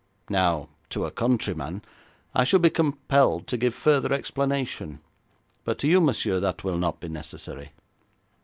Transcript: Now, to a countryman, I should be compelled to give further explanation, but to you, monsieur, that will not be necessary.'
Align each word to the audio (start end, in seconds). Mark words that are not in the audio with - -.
Now, 0.31 0.67
to 0.89 1.05
a 1.05 1.11
countryman, 1.11 1.83
I 2.33 2.43
should 2.43 2.63
be 2.63 2.71
compelled 2.71 3.45
to 3.45 3.55
give 3.55 3.75
further 3.75 4.11
explanation, 4.11 4.99
but 5.63 5.77
to 5.77 5.87
you, 5.87 6.01
monsieur, 6.01 6.39
that 6.39 6.63
will 6.63 6.79
not 6.79 6.99
be 6.99 7.07
necessary.' 7.07 7.71